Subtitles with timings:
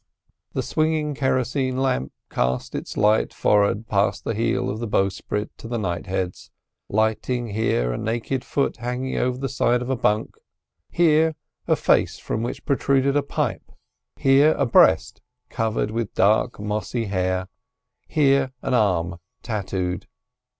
[0.53, 5.67] The swinging kerosene lamp cast its light forward, past the heel of the bowsprit to
[5.67, 6.49] the knightheads,
[6.89, 10.33] lighting here a naked foot hanging over the side of a bunk,
[10.89, 11.35] here
[11.67, 13.71] a face from which protruded a pipe,
[14.15, 17.47] here a breast covered with dark mossy hair,
[18.07, 20.07] here an arm tattooed.